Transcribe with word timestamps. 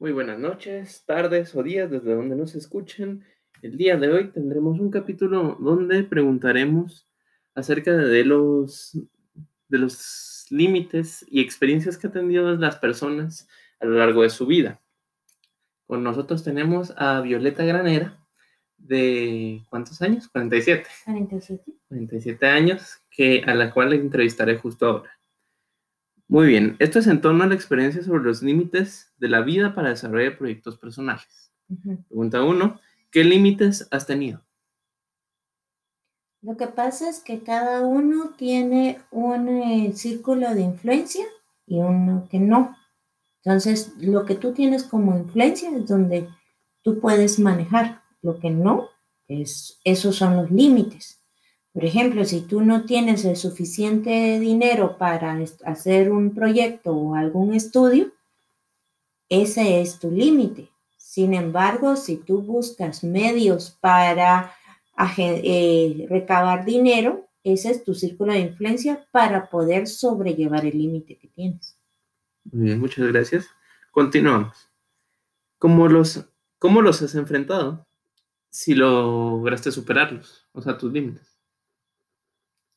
Muy 0.00 0.12
buenas 0.12 0.38
noches, 0.38 1.04
tardes 1.04 1.54
o 1.54 1.62
días 1.62 1.90
desde 1.90 2.14
donde 2.14 2.34
nos 2.34 2.54
escuchen. 2.54 3.22
El 3.60 3.76
día 3.76 3.98
de 3.98 4.08
hoy 4.08 4.30
tendremos 4.32 4.80
un 4.80 4.90
capítulo 4.90 5.58
donde 5.60 6.04
preguntaremos 6.04 7.06
acerca 7.54 7.94
de 7.94 8.24
los, 8.24 8.98
de 9.68 9.78
los 9.78 10.46
límites 10.48 11.26
y 11.28 11.42
experiencias 11.42 11.98
que 11.98 12.06
han 12.06 12.14
tenido 12.14 12.50
las 12.56 12.76
personas 12.76 13.46
a 13.78 13.84
lo 13.84 13.98
largo 13.98 14.22
de 14.22 14.30
su 14.30 14.46
vida. 14.46 14.80
Con 15.86 16.02
nosotros 16.02 16.42
tenemos 16.42 16.94
a 16.96 17.20
Violeta 17.20 17.66
Granera, 17.66 18.26
de 18.78 19.66
¿cuántos 19.68 20.00
años? 20.00 20.28
47. 20.28 20.88
47. 21.04 21.72
47 21.88 22.46
años, 22.46 23.02
que, 23.10 23.42
a 23.46 23.54
la 23.54 23.70
cual 23.70 23.90
le 23.90 23.96
entrevistaré 23.96 24.56
justo 24.56 24.86
ahora. 24.86 25.19
Muy 26.30 26.46
bien, 26.46 26.76
esto 26.78 27.00
es 27.00 27.08
en 27.08 27.20
torno 27.20 27.42
a 27.42 27.48
la 27.48 27.56
experiencia 27.56 28.04
sobre 28.04 28.22
los 28.22 28.40
límites 28.40 29.12
de 29.18 29.28
la 29.28 29.40
vida 29.40 29.74
para 29.74 29.88
desarrollar 29.88 30.38
proyectos 30.38 30.78
personales. 30.78 31.52
Pregunta 32.06 32.44
1, 32.44 32.80
¿qué 33.10 33.24
límites 33.24 33.88
has 33.90 34.06
tenido? 34.06 34.40
Lo 36.40 36.56
que 36.56 36.68
pasa 36.68 37.08
es 37.08 37.18
que 37.18 37.40
cada 37.40 37.80
uno 37.80 38.30
tiene 38.38 39.00
un 39.10 39.48
eh, 39.48 39.92
círculo 39.92 40.54
de 40.54 40.60
influencia 40.60 41.24
y 41.66 41.78
uno 41.80 42.28
que 42.30 42.38
no. 42.38 42.76
Entonces, 43.42 43.94
lo 43.98 44.24
que 44.24 44.36
tú 44.36 44.52
tienes 44.52 44.84
como 44.84 45.18
influencia 45.18 45.76
es 45.76 45.88
donde 45.88 46.28
tú 46.82 47.00
puedes 47.00 47.40
manejar. 47.40 48.02
Lo 48.22 48.38
que 48.38 48.50
no, 48.50 48.88
es, 49.26 49.80
esos 49.82 50.14
son 50.14 50.36
los 50.36 50.48
límites. 50.52 51.19
Por 51.72 51.84
ejemplo, 51.84 52.24
si 52.24 52.40
tú 52.40 52.62
no 52.62 52.84
tienes 52.84 53.24
el 53.24 53.36
suficiente 53.36 54.40
dinero 54.40 54.98
para 54.98 55.38
hacer 55.64 56.10
un 56.10 56.34
proyecto 56.34 56.92
o 56.92 57.14
algún 57.14 57.54
estudio, 57.54 58.12
ese 59.28 59.80
es 59.80 60.00
tu 60.00 60.10
límite. 60.10 60.68
Sin 60.96 61.32
embargo, 61.34 61.94
si 61.94 62.16
tú 62.16 62.42
buscas 62.42 63.04
medios 63.04 63.76
para 63.80 64.52
eh, 65.16 66.06
recabar 66.10 66.64
dinero, 66.64 67.28
ese 67.44 67.70
es 67.70 67.84
tu 67.84 67.94
círculo 67.94 68.32
de 68.32 68.40
influencia 68.40 69.06
para 69.12 69.48
poder 69.48 69.86
sobrellevar 69.86 70.66
el 70.66 70.76
límite 70.76 71.16
que 71.18 71.28
tienes. 71.28 71.78
Muy 72.44 72.64
bien, 72.66 72.80
muchas 72.80 73.06
gracias. 73.06 73.46
Continuamos. 73.92 74.68
¿Cómo 75.58 75.88
los, 75.88 76.28
¿Cómo 76.58 76.82
los 76.82 77.00
has 77.02 77.14
enfrentado 77.14 77.86
si 78.50 78.74
lograste 78.74 79.70
superarlos, 79.70 80.48
o 80.52 80.60
sea, 80.60 80.76
tus 80.76 80.92
límites? 80.92 81.29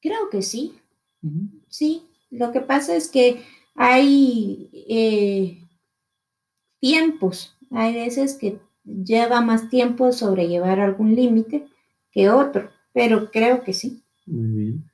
Creo 0.03 0.29
que 0.29 0.41
sí. 0.41 0.73
Sí, 1.69 2.03
lo 2.29 2.51
que 2.51 2.59
pasa 2.59 2.93
es 2.93 3.07
que 3.07 3.41
hay 3.73 4.69
eh, 4.73 5.65
tiempos, 6.81 7.55
hay 7.71 7.93
veces 7.93 8.35
que 8.35 8.59
lleva 8.83 9.39
más 9.39 9.69
tiempo 9.69 10.11
sobrellevar 10.11 10.81
algún 10.81 11.15
límite 11.15 11.67
que 12.11 12.29
otro, 12.29 12.69
pero 12.91 13.31
creo 13.31 13.63
que 13.63 13.71
sí. 13.71 14.03
Muy 14.25 14.47
bien. 14.49 14.91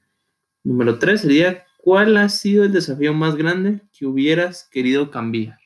Número 0.64 1.00
tres 1.00 1.22
sería, 1.22 1.66
¿cuál 1.80 2.16
ha 2.18 2.30
sido 2.30 2.64
el 2.64 2.72
desafío 2.72 3.12
más 3.12 3.36
grande 3.36 3.82
que 3.92 4.06
hubieras 4.06 4.70
querido 4.70 5.10
cambiar? 5.10 5.58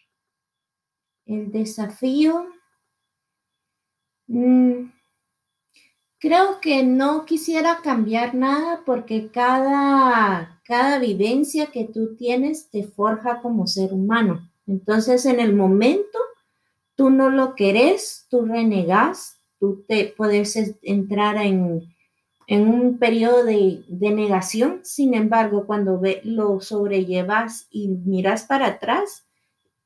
El 1.25 1.51
desafío... 1.51 2.47
Mm, 4.27 4.92
Creo 6.23 6.61
que 6.61 6.83
no 6.83 7.25
quisiera 7.25 7.81
cambiar 7.83 8.33
nada 8.33 8.83
porque 8.85 9.27
cada, 9.27 10.61
cada 10.63 10.97
vivencia 10.97 11.65
que 11.65 11.83
tú 11.83 12.15
tienes 12.15 12.69
te 12.69 12.83
forja 12.83 13.41
como 13.41 13.67
ser 13.67 13.91
humano. 13.91 14.49
Entonces, 14.65 15.25
en 15.25 15.41
el 15.41 15.53
momento, 15.53 16.17
tú 16.95 17.09
no 17.09 17.29
lo 17.29 17.55
querés, 17.55 18.25
tú 18.29 18.45
renegas, 18.45 19.35
tú 19.59 19.83
te 19.85 20.13
puedes 20.15 20.57
entrar 20.83 21.35
en, 21.35 21.93
un 22.47 22.99
periodo 22.99 23.43
de, 23.43 23.83
de, 23.89 24.11
negación. 24.11 24.79
Sin 24.83 25.15
embargo, 25.15 25.65
cuando 25.67 26.01
lo 26.23 26.61
sobrellevas 26.61 27.67
y 27.69 27.89
miras 27.89 28.45
para 28.45 28.67
atrás, 28.67 29.25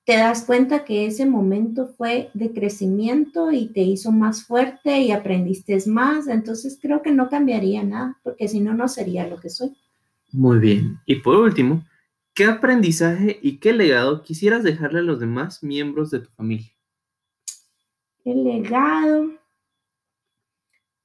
te 0.07 0.15
das 0.15 0.45
cuenta 0.45 0.85
que 0.85 1.05
ese 1.05 1.25
momento 1.25 1.85
fue 1.85 2.31
de 2.33 2.53
crecimiento 2.53 3.51
y 3.51 3.67
te 3.67 3.81
hizo 3.81 4.13
más 4.13 4.45
fuerte 4.45 5.01
y 5.01 5.11
aprendiste 5.11 5.77
más. 5.87 6.29
Entonces 6.29 6.79
creo 6.81 7.01
que 7.01 7.11
no 7.11 7.29
cambiaría 7.29 7.83
nada, 7.83 8.17
porque 8.23 8.47
si 8.47 8.61
no, 8.61 8.73
no 8.73 8.87
sería 8.87 9.27
lo 9.27 9.37
que 9.37 9.49
soy. 9.49 9.75
Muy 10.31 10.59
bien. 10.59 10.97
Y 11.05 11.15
por 11.15 11.35
último, 11.35 11.83
¿qué 12.33 12.45
aprendizaje 12.45 13.37
y 13.41 13.57
qué 13.57 13.73
legado 13.73 14.23
quisieras 14.23 14.63
dejarle 14.63 14.99
a 14.99 15.03
los 15.03 15.19
demás 15.19 15.61
miembros 15.61 16.09
de 16.09 16.19
tu 16.21 16.29
familia? 16.29 16.71
El 18.23 18.45
legado, 18.45 19.31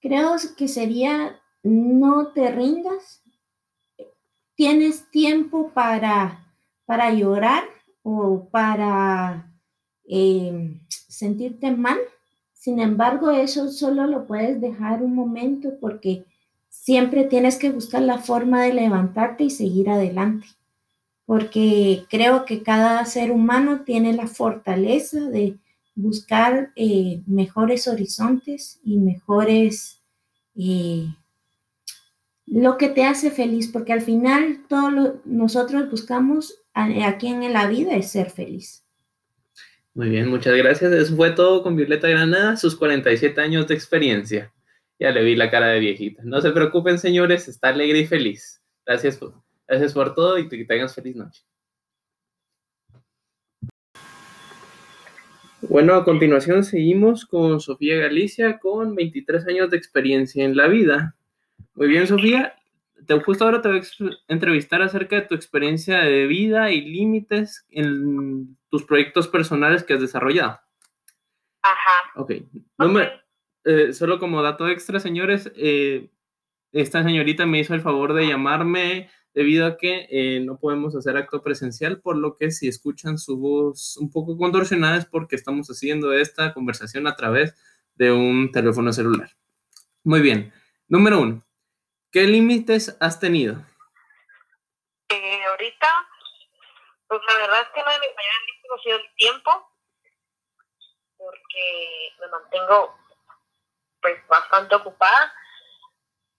creo 0.00 0.36
que 0.56 0.68
sería 0.68 1.40
no 1.64 2.28
te 2.28 2.52
rindas. 2.52 3.20
Tienes 4.54 5.10
tiempo 5.10 5.72
para, 5.74 6.54
para 6.86 7.12
llorar 7.12 7.64
o 8.02 8.48
para 8.50 9.50
em, 10.04 10.80
sentirte 10.88 11.70
mal. 11.70 11.98
Sin 12.52 12.80
embargo, 12.80 13.30
eso 13.30 13.70
solo 13.70 14.06
lo 14.06 14.26
puedes 14.26 14.60
dejar 14.60 15.02
un 15.02 15.14
momento 15.14 15.70
porque 15.80 16.24
siempre 16.68 17.24
tienes 17.24 17.58
que 17.58 17.70
buscar 17.70 18.02
la 18.02 18.18
forma 18.18 18.62
de 18.62 18.74
levantarte 18.74 19.44
y 19.44 19.50
seguir 19.50 19.90
adelante. 19.90 20.46
Porque 21.26 22.04
creo 22.10 22.44
que 22.44 22.62
cada 22.62 23.04
ser 23.04 23.30
humano 23.30 23.82
tiene 23.84 24.12
la 24.12 24.26
fortaleza 24.26 25.20
de 25.28 25.58
buscar 25.94 26.72
eh, 26.76 27.22
mejores 27.26 27.86
horizontes 27.86 28.80
y 28.82 28.96
mejores 28.98 30.00
eh, 30.56 31.06
lo 32.52 32.76
que 32.76 32.90
te 32.90 33.04
hace 33.04 33.30
feliz, 33.30 33.68
porque 33.72 33.94
al 33.94 34.02
final 34.02 34.60
todos 34.68 35.14
nosotros 35.24 35.90
buscamos 35.90 36.62
aquí 36.74 37.28
en 37.28 37.50
la 37.50 37.66
vida 37.66 37.96
es 37.96 38.10
ser 38.10 38.28
feliz. 38.28 38.84
Muy 39.94 40.10
bien, 40.10 40.28
muchas 40.28 40.54
gracias. 40.54 40.92
Eso 40.92 41.16
fue 41.16 41.30
todo 41.30 41.62
con 41.62 41.76
Violeta 41.76 42.08
Granada, 42.08 42.58
sus 42.58 42.76
47 42.76 43.40
años 43.40 43.68
de 43.68 43.74
experiencia. 43.74 44.52
Ya 44.98 45.10
le 45.12 45.24
vi 45.24 45.34
la 45.34 45.50
cara 45.50 45.68
de 45.68 45.80
viejita. 45.80 46.22
No 46.26 46.42
se 46.42 46.50
preocupen, 46.50 46.98
señores, 46.98 47.48
está 47.48 47.68
alegre 47.68 48.00
y 48.00 48.06
feliz. 48.06 48.62
Gracias 48.84 49.16
por, 49.16 49.42
gracias 49.66 49.94
por 49.94 50.14
todo 50.14 50.38
y 50.38 50.46
que 50.46 50.62
tengas 50.66 50.94
feliz 50.94 51.16
noche. 51.16 51.42
Bueno, 55.62 55.94
a 55.94 56.04
continuación 56.04 56.64
seguimos 56.64 57.24
con 57.24 57.60
Sofía 57.60 57.96
Galicia 57.96 58.58
con 58.58 58.94
23 58.94 59.46
años 59.46 59.70
de 59.70 59.78
experiencia 59.78 60.44
en 60.44 60.54
la 60.54 60.68
vida. 60.68 61.16
Muy 61.74 61.88
bien, 61.88 62.06
Sofía. 62.06 62.54
Te, 63.06 63.18
justo 63.20 63.44
ahora 63.44 63.60
te 63.62 63.68
voy 63.68 63.80
a 63.80 64.32
entrevistar 64.32 64.82
acerca 64.82 65.16
de 65.16 65.22
tu 65.22 65.34
experiencia 65.34 65.98
de 66.00 66.26
vida 66.26 66.70
y 66.70 66.82
límites 66.82 67.66
en 67.70 68.56
tus 68.68 68.84
proyectos 68.84 69.28
personales 69.28 69.82
que 69.82 69.94
has 69.94 70.00
desarrollado. 70.00 70.60
Ajá. 71.62 71.92
Ok. 72.16 72.32
Eh, 73.64 73.92
solo 73.92 74.18
como 74.18 74.42
dato 74.42 74.68
extra, 74.68 75.00
señores, 75.00 75.52
eh, 75.56 76.10
esta 76.72 77.02
señorita 77.02 77.46
me 77.46 77.60
hizo 77.60 77.74
el 77.74 77.80
favor 77.80 78.12
de 78.14 78.26
llamarme 78.26 79.08
debido 79.34 79.66
a 79.66 79.76
que 79.76 80.06
eh, 80.10 80.40
no 80.40 80.58
podemos 80.58 80.94
hacer 80.94 81.16
acto 81.16 81.42
presencial, 81.42 82.00
por 82.00 82.16
lo 82.16 82.36
que 82.36 82.50
si 82.50 82.68
escuchan 82.68 83.18
su 83.18 83.38
voz 83.38 83.96
un 83.96 84.10
poco 84.10 84.36
contorsionada 84.36 84.98
es 84.98 85.06
porque 85.06 85.36
estamos 85.36 85.68
haciendo 85.68 86.12
esta 86.12 86.52
conversación 86.52 87.06
a 87.06 87.16
través 87.16 87.54
de 87.94 88.12
un 88.12 88.50
teléfono 88.50 88.92
celular. 88.92 89.30
Muy 90.04 90.20
bien. 90.20 90.52
Número 90.88 91.20
uno. 91.20 91.44
¿Qué 92.12 92.24
límites 92.24 92.94
has 93.00 93.18
tenido? 93.18 93.54
Eh, 95.08 95.44
ahorita, 95.46 95.88
pues 97.08 97.22
la 97.26 97.38
verdad 97.38 97.62
es 97.62 97.68
que 97.68 97.80
uno 97.80 97.90
de 97.90 98.00
mis 98.00 98.14
mayores 98.14 98.40
límites 98.46 98.70
ha 98.70 98.82
sido 98.82 98.96
el 98.98 99.14
tiempo, 99.14 99.72
porque 101.16 102.12
me 102.20 102.28
mantengo 102.28 102.98
pues 104.02 104.26
bastante 104.26 104.74
ocupada 104.74 105.32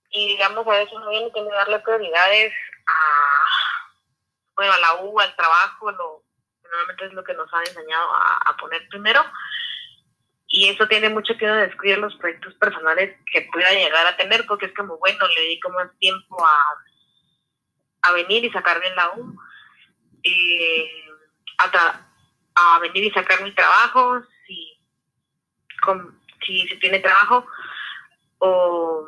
y 0.09 0.27
digamos 0.27 0.67
a 0.67 0.71
veces 0.71 0.93
uno 0.93 1.09
viene 1.09 1.31
que 1.31 1.43
darle 1.43 1.79
prioridades 1.79 2.53
a, 2.85 3.45
bueno, 4.55 4.73
a 4.73 4.79
la 4.79 4.95
U, 5.01 5.19
al 5.19 5.35
trabajo, 5.35 5.91
lo, 5.91 6.23
normalmente 6.61 7.05
es 7.05 7.13
lo 7.13 7.23
que 7.23 7.33
nos 7.33 7.51
han 7.51 7.65
enseñado 7.65 8.13
a 8.13 8.55
poner 8.59 8.87
primero 8.89 9.23
y 10.55 10.69
eso 10.69 10.87
tiene 10.87 11.09
mucho 11.09 11.35
que 11.35 11.47
ver 11.47 11.67
descuidar 11.67 11.97
los 11.97 12.15
proyectos 12.17 12.53
personales 12.53 13.17
que 13.31 13.41
pueda 13.51 13.71
llegar 13.71 14.05
a 14.05 14.15
tener, 14.15 14.45
porque 14.45 14.67
es 14.67 14.73
como, 14.75 14.99
bueno, 14.99 15.27
le 15.35 15.41
dedico 15.41 15.71
más 15.71 15.89
tiempo 15.97 16.45
a, 16.45 16.61
a 18.03 18.11
venir 18.11 18.45
y 18.45 18.51
sacar 18.51 18.79
bien 18.79 18.95
la 18.95 19.13
U, 19.15 19.35
eh, 20.21 21.07
a, 21.57 22.79
venir 22.81 23.05
y 23.05 23.09
sacar 23.09 23.41
mi 23.41 23.51
trabajo, 23.55 24.21
si, 24.45 24.77
si, 26.45 26.67
si 26.67 26.79
tiene 26.79 26.99
trabajo, 26.99 27.47
o, 28.37 29.07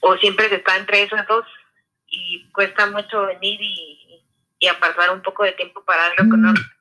o 0.00 0.16
siempre 0.16 0.48
se 0.48 0.54
está 0.54 0.78
entre 0.78 1.02
esos 1.02 1.20
dos 1.26 1.44
y 2.06 2.50
cuesta 2.52 2.86
mucho 2.86 3.26
venir 3.26 3.60
y, 3.60 4.24
y 4.58 4.68
apartar 4.68 5.10
un 5.10 5.20
poco 5.20 5.44
de 5.44 5.52
tiempo 5.52 5.84
para 5.84 6.04
darle 6.04 6.30
con 6.30 6.77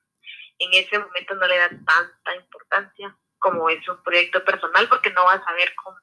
en 0.59 0.73
ese 0.73 0.97
momento 0.99 1.35
no 1.35 1.47
le 1.47 1.57
da 1.57 1.69
tanta 1.69 2.35
importancia 2.35 3.17
como 3.39 3.69
es 3.69 3.87
un 3.87 4.01
proyecto 4.03 4.43
personal 4.43 4.89
porque 4.89 5.11
no 5.11 5.23
vas 5.23 5.41
a 5.45 5.53
ver 5.53 5.73
cómo 5.75 5.97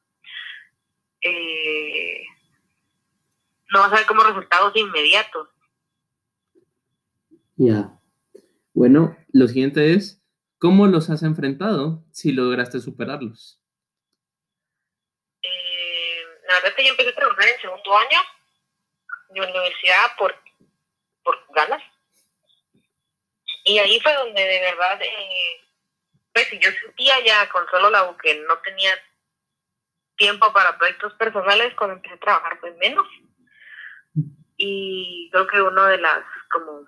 eh, 1.20 2.22
no 3.70 3.80
vas 3.80 3.92
a 3.92 3.96
ver 3.96 4.06
como 4.06 4.22
resultados 4.22 4.76
inmediatos. 4.76 5.48
Ya. 7.56 7.98
Bueno, 8.74 9.16
lo 9.32 9.48
siguiente 9.48 9.94
es, 9.94 10.22
¿cómo 10.58 10.86
los 10.86 11.10
has 11.10 11.22
enfrentado 11.22 12.04
si 12.12 12.32
lograste 12.32 12.80
superarlos? 12.80 13.60
Eh, 15.42 16.22
la 16.48 16.54
verdad 16.54 16.70
es 16.70 16.74
que 16.74 16.84
yo 16.84 16.90
empecé 16.90 17.10
a 17.10 17.14
trabajar 17.14 17.48
en 17.48 17.60
segundo 17.60 17.96
año 17.96 18.18
de 19.30 19.40
universidad 19.40 20.16
por, 20.18 20.34
por 21.22 21.36
ganas. 21.54 21.82
Y 23.64 23.78
ahí 23.78 23.98
fue 24.00 24.14
donde 24.14 24.42
de 24.42 24.60
verdad, 24.60 25.00
eh, 25.02 25.64
pues 26.32 26.48
yo 26.60 26.70
sentía 26.70 27.20
ya 27.24 27.48
con 27.48 27.66
solo 27.70 27.90
la 27.90 28.14
que 28.22 28.34
no 28.46 28.58
tenía 28.58 28.92
tiempo 30.16 30.52
para 30.52 30.76
proyectos 30.78 31.14
personales, 31.14 31.74
cuando 31.74 31.96
empecé 31.96 32.14
a 32.14 32.20
trabajar 32.20 32.60
pues 32.60 32.76
menos. 32.76 33.06
Y 34.56 35.28
creo 35.32 35.46
que 35.46 35.60
una 35.60 35.88
de 35.88 35.98
las 35.98 36.24
como 36.50 36.86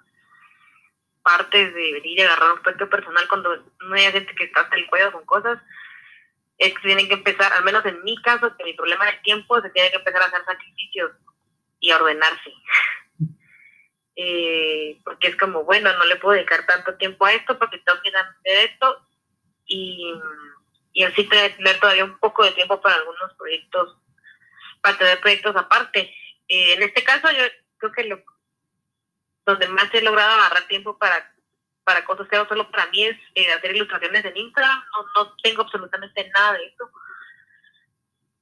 partes 1.23 1.75
de 1.75 1.93
venir 1.93 2.19
y 2.19 2.23
agarrar 2.23 2.53
un 2.53 2.63
proyecto 2.63 2.89
personal 2.89 3.27
cuando 3.29 3.57
no 3.81 3.95
hay 3.95 4.13
gente 4.13 4.35
que 4.35 4.45
está 4.45 4.61
hasta 4.61 4.77
el 4.77 4.87
con 5.13 5.27
cosas, 5.27 5.59
es 6.59 6.73
que 6.75 6.81
tienen 6.81 7.09
que 7.09 7.15
empezar, 7.15 7.53
al 7.53 7.65
menos 7.65 7.85
en 7.85 8.03
mi 8.05 8.17
caso, 8.23 8.57
que 8.57 8.65
mi 8.65 8.75
problema 8.75 9.07
del 9.07 9.21
tiempo, 9.23 9.61
se 9.61 9.71
tiene 9.71 9.91
que 9.91 9.97
empezar 9.97 10.23
a 10.23 10.27
hacer 10.27 10.45
sacrificios 10.45 11.13
y 11.81 11.91
a 11.91 11.97
ordenarse. 11.97 12.53
Eh, 14.19 14.99
porque 15.05 15.29
es 15.29 15.37
como, 15.37 15.65
bueno, 15.65 15.93
no 15.93 16.05
le 16.07 16.17
puedo 16.17 16.35
dedicar 16.35 16.65
tanto 16.65 16.95
tiempo 16.97 17.27
a 17.27 17.35
esto 17.35 17.59
porque 17.59 17.79
tengo 17.79 18.01
que 18.01 18.09
hacer 18.09 18.71
esto 18.71 19.07
y, 19.67 20.11
y 20.95 21.05
así 21.05 21.29
tener 21.29 21.79
todavía 21.79 22.05
un 22.05 22.19
poco 22.19 22.43
de 22.43 22.53
tiempo 22.53 22.81
para 22.81 22.97
algunos 22.97 23.35
proyectos, 23.35 23.99
para 24.81 24.97
tener 24.97 25.21
proyectos 25.21 25.55
aparte. 25.55 26.15
Eh, 26.49 26.75
en 26.75 26.83
este 26.83 27.05
caso 27.05 27.31
yo 27.31 27.45
creo 27.79 27.93
que 27.93 28.05
lo 28.05 28.23
donde 29.45 29.69
más 29.69 29.93
he 29.95 30.03
logrado 30.03 30.33
agarrar 30.33 30.67
tiempo 30.67 30.99
para, 30.99 31.33
para 31.85 32.05
cosas 32.05 32.27
que 32.29 32.37
hago 32.37 32.49
solo 32.49 32.69
para 32.71 32.87
mí 32.87 33.05
es 33.05 33.17
eh, 33.35 33.53
hacer 33.53 33.77
ilustraciones 33.77 34.25
en 34.25 34.37
Instagram. 34.37 34.85
No, 34.93 35.25
no 35.25 35.37
tengo 35.43 35.63
absolutamente 35.63 36.29
nada 36.31 36.55
de 36.55 36.67
eso. 36.67 36.91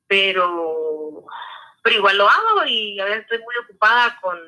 Pero, 0.06 1.26
pero 1.82 1.96
igual 1.96 2.16
lo 2.16 2.28
hago 2.28 2.64
y 2.66 2.98
a 3.00 3.04
veces 3.04 3.22
estoy 3.22 3.38
muy 3.38 3.54
ocupada 3.56 4.18
con 4.20 4.38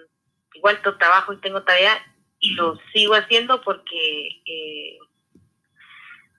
igual 0.56 0.80
todo 0.82 0.98
trabajo 0.98 1.32
y 1.32 1.40
tengo 1.40 1.62
tarea 1.62 1.96
y 2.38 2.54
lo 2.54 2.78
sigo 2.92 3.14
haciendo 3.14 3.62
porque 3.62 4.28
eh, 4.46 4.98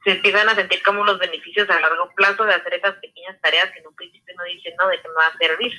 se 0.03 0.11
empiezan 0.11 0.47
a 0.49 0.55
sentir 0.55 0.81
como 0.83 1.03
los 1.03 1.19
beneficios 1.19 1.69
a 1.69 1.79
largo 1.79 2.09
plazo 2.15 2.45
de 2.45 2.53
hacer 2.53 2.73
esas 2.75 2.95
pequeñas 2.95 3.39
tareas 3.41 3.71
que 3.71 3.79
en 3.79 3.87
un 3.87 3.95
principio 3.95 4.35
no 4.37 4.43
dicen, 4.45 4.73
no, 4.79 4.87
de 4.87 5.01
qué 5.01 5.07
me 5.07 5.15
va 5.15 5.27
a 5.27 5.37
servir. 5.37 5.73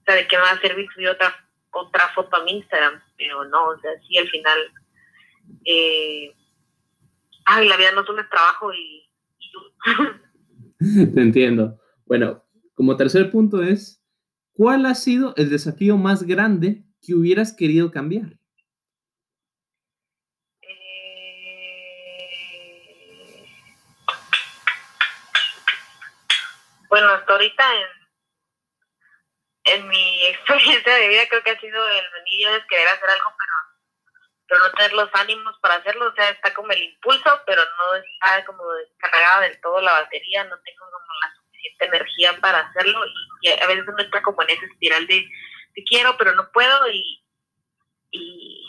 O 0.00 0.04
sea, 0.04 0.14
de 0.14 0.26
qué 0.26 0.36
me 0.36 0.42
va 0.42 0.50
a 0.50 0.60
servir 0.60 0.88
subir 0.92 1.08
otra, 1.08 1.34
otra 1.70 2.08
foto 2.14 2.36
a 2.36 2.44
mi 2.44 2.58
Instagram, 2.58 3.00
pero 3.16 3.44
no, 3.44 3.68
o 3.68 3.80
sea, 3.80 3.90
sí 4.06 4.18
al 4.18 4.28
final, 4.28 4.58
eh, 5.64 6.34
ay, 7.44 7.68
la 7.68 7.76
vida 7.76 7.92
no 7.92 8.04
solo 8.04 8.22
es 8.22 8.28
trabajo 8.28 8.72
y, 8.74 9.08
Te 11.14 11.20
entiendo. 11.20 11.80
Bueno, 12.06 12.44
como 12.74 12.96
tercer 12.96 13.30
punto 13.30 13.62
es, 13.62 14.02
¿cuál 14.52 14.86
ha 14.86 14.94
sido 14.94 15.34
el 15.36 15.50
desafío 15.50 15.96
más 15.96 16.22
grande 16.22 16.84
que 17.02 17.14
hubieras 17.14 17.54
querido 17.54 17.90
cambiar? 17.90 18.40
Bueno, 26.90 27.08
hasta 27.10 27.32
ahorita 27.32 27.64
en, 27.76 27.88
en 29.76 29.88
mi 29.88 30.26
experiencia 30.26 30.94
de 30.94 31.08
vida 31.08 31.28
creo 31.28 31.42
que 31.42 31.50
ha 31.50 31.60
sido 31.60 31.88
el 31.88 32.04
venir 32.12 32.48
de 32.50 32.66
querer 32.66 32.88
hacer 32.88 33.08
algo, 33.08 33.32
pero, 33.38 33.52
pero 34.48 34.60
no 34.60 34.72
tener 34.72 34.92
los 34.94 35.08
ánimos 35.14 35.56
para 35.62 35.76
hacerlo. 35.76 36.08
O 36.08 36.14
sea, 36.14 36.30
está 36.30 36.52
como 36.52 36.72
el 36.72 36.82
impulso, 36.82 37.40
pero 37.46 37.62
no 37.62 37.94
está 37.94 38.44
como 38.44 38.64
descargada 38.74 39.42
del 39.42 39.60
todo 39.60 39.80
la 39.80 39.92
batería, 39.92 40.44
no 40.44 40.58
tengo 40.60 40.84
como 40.90 41.20
la 41.22 41.34
suficiente 41.36 41.86
energía 41.86 42.40
para 42.40 42.58
hacerlo 42.58 43.00
y, 43.42 43.48
a 43.48 43.66
veces 43.66 43.84
uno 43.86 44.02
está 44.02 44.20
como 44.22 44.42
en 44.42 44.50
esa 44.50 44.66
espiral 44.66 45.06
de 45.06 45.26
te 45.74 45.82
quiero, 45.84 46.16
pero 46.18 46.34
no 46.34 46.50
puedo 46.52 46.90
y, 46.90 47.22
y, 48.10 48.64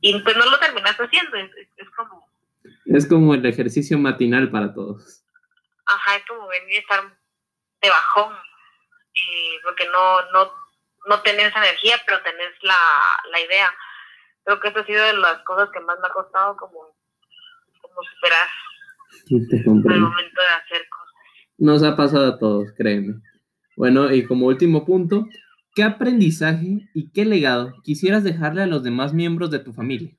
y 0.00 0.20
pues 0.20 0.36
no 0.36 0.46
lo 0.46 0.58
terminas 0.58 0.96
haciendo. 0.96 1.36
Es, 1.36 1.50
es, 1.76 1.90
como... 1.90 2.30
Es 2.86 3.08
como 3.08 3.34
el 3.34 3.44
ejercicio 3.46 3.98
matinal 3.98 4.50
para 4.50 4.72
todos. 4.74 5.24
Ajá, 5.86 6.16
es 6.16 6.24
como 6.26 6.48
venir 6.48 6.72
y 6.72 6.76
estar 6.78 7.02
de 7.82 7.88
bajón, 7.88 8.34
eh, 8.34 9.60
porque 9.62 9.86
no, 9.88 10.30
no, 10.32 10.52
no 11.06 11.22
tenés 11.22 11.54
energía, 11.54 11.96
pero 12.04 12.22
tenés 12.22 12.52
la, 12.62 12.78
la 13.30 13.40
idea. 13.40 13.72
Creo 14.44 14.60
que 14.60 14.68
eso 14.68 14.80
ha 14.80 14.86
sido 14.86 15.04
de 15.04 15.12
las 15.14 15.42
cosas 15.44 15.68
que 15.72 15.80
más 15.80 15.98
me 16.00 16.08
ha 16.08 16.10
costado 16.10 16.56
como, 16.56 16.96
como 17.80 18.02
superar 18.14 18.48
el 19.30 20.00
momento 20.00 20.40
de 20.40 20.48
hacer 20.48 20.88
cosas. 20.88 21.14
Nos 21.58 21.82
ha 21.82 21.96
pasado 21.96 22.34
a 22.34 22.38
todos, 22.38 22.72
créeme. 22.76 23.14
Bueno, 23.76 24.12
y 24.12 24.26
como 24.26 24.46
último 24.46 24.84
punto, 24.84 25.26
¿qué 25.76 25.84
aprendizaje 25.84 26.88
y 26.94 27.12
qué 27.12 27.26
legado 27.26 27.74
quisieras 27.84 28.24
dejarle 28.24 28.62
a 28.62 28.66
los 28.66 28.82
demás 28.82 29.12
miembros 29.12 29.50
de 29.50 29.58
tu 29.58 29.74
familia? 29.74 30.10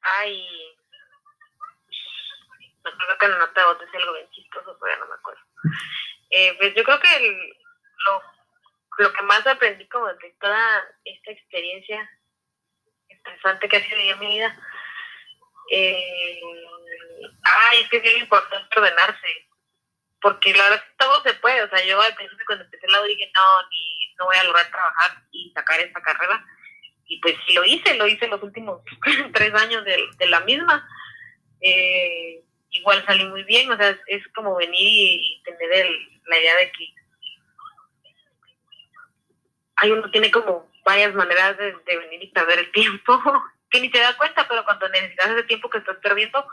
Ay, 0.00 0.46
me 2.82 2.90
acuerdo 2.90 3.18
que 3.20 3.28
no 3.28 3.50
te 3.50 3.62
botes 3.62 3.94
algo 3.94 4.14
bien 4.14 4.30
chistoso, 4.30 4.78
pero 4.80 4.94
ya 4.94 4.98
no 5.00 5.08
me 5.08 5.14
acuerdo. 5.14 5.40
Eh, 6.32 6.54
pues 6.58 6.72
yo 6.76 6.84
creo 6.84 7.00
que 7.00 7.52
lo, 8.06 8.22
lo 8.98 9.12
que 9.12 9.22
más 9.24 9.44
aprendí 9.48 9.84
como 9.88 10.06
de 10.06 10.36
toda 10.40 10.84
esta 11.04 11.32
experiencia 11.32 12.08
interesante 13.08 13.68
que 13.68 13.76
ha 13.76 13.82
sido 13.82 13.98
en 13.98 14.18
mi 14.20 14.26
vida, 14.34 14.56
eh, 15.72 16.40
ay, 17.42 17.80
es 17.80 17.88
que 17.90 17.96
es 17.96 18.02
bien 18.04 18.18
importante 18.18 18.78
ordenarse, 18.78 19.49
porque 20.20 20.52
la 20.52 20.64
verdad 20.64 20.78
es 20.78 20.90
que 20.90 20.96
todo 20.98 21.22
se 21.22 21.34
puede, 21.34 21.62
o 21.62 21.68
sea, 21.70 21.84
yo 21.84 22.00
al 22.00 22.14
principio 22.14 22.44
cuando 22.46 22.64
empecé 22.64 22.86
la 22.88 23.02
dije, 23.04 23.30
no, 23.34 23.68
ni, 23.70 24.14
no 24.18 24.26
voy 24.26 24.36
a 24.36 24.44
lograr 24.44 24.70
trabajar 24.70 25.22
y 25.32 25.50
sacar 25.52 25.80
esta 25.80 26.00
carrera, 26.02 26.44
y 27.06 27.20
pues 27.20 27.34
sí 27.46 27.54
lo 27.54 27.64
hice, 27.64 27.94
lo 27.94 28.06
hice 28.06 28.28
los 28.28 28.42
últimos 28.42 28.82
tres 29.32 29.54
años 29.54 29.84
de, 29.84 29.98
de 30.18 30.26
la 30.26 30.40
misma. 30.40 30.88
Eh, 31.60 32.42
igual 32.70 33.04
salí 33.04 33.24
muy 33.24 33.42
bien, 33.44 33.70
o 33.70 33.76
sea, 33.76 33.98
es, 34.06 34.26
como 34.34 34.56
venir 34.56 35.20
y 35.20 35.42
tener 35.42 35.86
la 36.26 36.38
idea 36.38 36.56
de 36.56 36.72
que 36.72 36.94
hay 39.76 39.90
uno 39.90 40.10
tiene 40.10 40.30
como 40.30 40.70
varias 40.84 41.14
maneras 41.14 41.56
de, 41.58 41.72
venir 41.84 42.22
y 42.22 42.28
perder 42.28 42.60
el 42.60 42.72
tiempo, 42.72 43.20
que 43.70 43.80
ni 43.80 43.90
te 43.90 43.98
da 43.98 44.16
cuenta, 44.16 44.46
pero 44.48 44.64
cuando 44.64 44.88
necesitas 44.88 45.30
ese 45.30 45.42
tiempo 45.44 45.68
que 45.70 45.78
estás 45.78 45.96
perdiendo, 45.98 46.46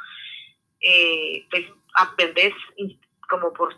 eh, 0.80 1.46
pues 1.50 1.66
aprendes 1.94 2.54
como 3.30 3.54
por 3.54 3.74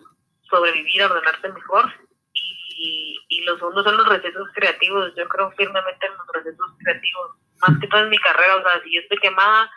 sobrevivir, 0.50 1.03
ordenarte 1.03 1.50
mejor. 1.50 1.91
Y, 2.34 3.20
y 3.27 3.41
los 3.41 3.60
segundos 3.60 3.84
son 3.84 3.98
los 3.98 4.08
recesos 4.08 4.48
creativos. 4.53 5.13
Yo 5.15 5.27
creo 5.27 5.51
firmemente 5.51 6.06
en 6.06 6.13
los 6.18 6.27
recesos 6.34 6.72
creativos. 6.84 7.32
Más 7.62 7.79
que 7.79 7.88
todo 7.88 8.03
en 8.03 8.10
mi 8.10 8.18
carrera, 8.20 8.56
o 8.56 8.62
sea, 8.62 8.82
si 8.84 8.94
yo 8.96 9.01
estoy 9.01 9.18
quemada, 9.18 9.70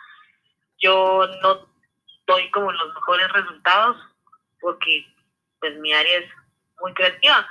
yo 0.79 1.27
no 1.41 1.67
doy 2.27 2.49
como 2.51 2.71
los 2.71 2.93
mejores 2.93 3.31
resultados 3.33 3.97
porque 4.59 5.05
pues 5.59 5.75
mi 5.77 5.93
área 5.93 6.19
es 6.19 6.29
muy 6.81 6.93
creativa. 6.93 7.47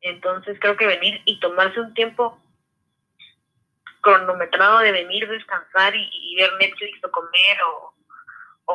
Entonces 0.00 0.58
creo 0.60 0.76
que 0.76 0.86
venir 0.86 1.20
y 1.26 1.38
tomarse 1.40 1.80
un 1.80 1.92
tiempo 1.94 2.42
cronometrado 4.00 4.78
de 4.78 4.92
venir, 4.92 5.28
descansar 5.28 5.94
y, 5.94 6.36
ver 6.36 6.52
Netflix 6.54 7.04
o 7.04 7.10
comer 7.10 7.62
o, 7.66 7.94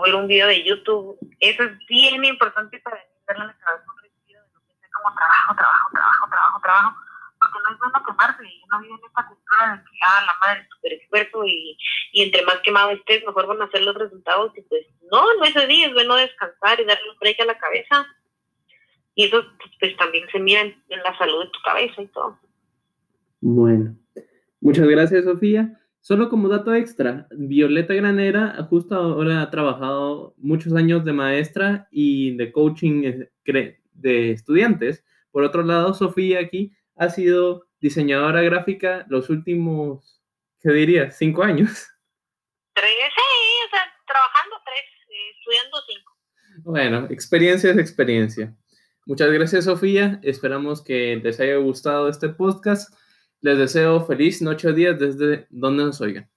ver 0.02 0.16
un 0.16 0.28
video 0.28 0.48
de 0.48 0.64
YouTube, 0.64 1.18
eso 1.40 1.64
es 1.64 1.78
bien 1.88 2.24
importante 2.24 2.80
para 2.80 2.98
ver 3.28 3.38
la 3.38 3.56
cabeza 3.58 3.86
un 3.88 4.02
de 4.02 4.34
no 4.34 4.62
pensar 4.68 4.90
como 4.92 5.16
trabajo, 5.16 5.56
trabajo, 5.56 5.90
trabajo, 5.92 6.30
trabajo, 6.30 6.60
trabajo 6.62 7.06
porque 7.40 7.60
no 7.64 7.74
es 7.74 7.80
bueno 7.80 8.06
quemarse, 8.06 8.44
uno 8.66 8.82
vive 8.82 8.94
en 8.94 9.06
esta 9.08 9.28
cultura 9.28 9.75
de 9.75 9.84
que, 9.84 9.98
ah, 10.04 10.25
la 10.25 10.34
madre 10.40 10.68
súper 10.70 10.94
esfuerzo 10.94 11.46
y, 11.46 11.78
y 12.14 12.24
entre 12.24 12.46
más 12.46 12.60
quemado 12.64 12.92
estés, 12.92 13.25
mejor 13.25 13.48
van 13.48 13.62
a 13.62 13.72
ser 13.72 13.82
los 13.82 13.96
resultados, 13.96 14.52
y 14.58 14.62
pues 14.62 14.86
no, 15.12 15.22
no 15.36 15.46
es 15.46 15.56
así, 15.56 15.84
es 15.84 15.94
bueno 15.94 16.16
descansar 16.16 16.80
y 16.80 16.86
darle 16.86 17.10
un 17.10 17.20
break 17.20 17.40
a 17.42 17.46
la 17.46 17.58
cabeza, 17.58 18.08
y 19.16 19.25
eso 19.25 19.44
pues 19.80 19.96
también 19.98 20.28
se 20.32 20.40
mira 20.40 20.62
en, 20.62 20.75
la 20.90 21.18
salud 21.18 21.44
de 21.44 21.52
tu 21.52 21.60
cabeza 21.64 22.02
y 22.02 22.08
todo. 22.08 22.40
Bueno, 23.42 23.96
muchas 24.60 24.88
gracias 24.88 25.24
Sofía. 25.24 25.80
Solo 26.05 26.29
como 26.29 26.50
dato 26.50 26.71
extra, 26.71 27.25
Violeta 27.31 27.95
Granera 27.95 28.63
justo 28.69 28.93
ahora 28.93 29.41
ha 29.41 29.50
trabajado 29.50 30.35
muchos 30.38 30.74
años 30.74 31.03
de 31.03 31.13
maestra 31.13 31.88
y 31.89 32.38
de 32.38 32.51
coaching 32.51 33.25
eh, 33.47 33.79
de 33.93 34.31
estudiantes. 34.31 35.03
Por 35.31 35.43
otro 35.43 35.63
lado, 35.63 35.95
Sofía 35.95 36.41
aquí 36.41 36.71
ha 36.95 37.09
sido 37.09 37.65
diseñadora 37.79 38.43
gráfica 38.43 39.07
los 39.09 39.31
últimos, 39.31 40.21
¿qué 40.62 40.69
diría? 40.74 41.09
¿Cinco 41.09 41.41
años? 41.41 41.88
Tres, 42.75 42.93
sí, 42.93 43.65
o 43.65 43.69
sea, 43.71 43.91
trabajando 44.05 44.57
tres, 44.63 44.85
eh, 45.09 45.31
estudiando 45.39 45.77
cinco. 45.88 46.17
Bueno, 46.65 47.07
experiencia 47.09 47.71
es 47.71 47.79
experiencia. 47.79 48.55
Muchas 49.07 49.31
gracias, 49.31 49.65
Sofía. 49.65 50.19
Esperamos 50.21 50.83
que 50.83 51.15
les 51.15 51.39
haya 51.39 51.55
gustado 51.55 52.09
este 52.09 52.29
podcast. 52.29 52.93
Les 53.46 53.60
deseo 53.60 54.04
feliz 54.08 54.42
noche 54.42 54.68
o 54.68 54.74
día 54.74 54.94
desde 54.94 55.46
donde 55.52 55.84
nos 55.84 56.02
oigan. 56.02 56.28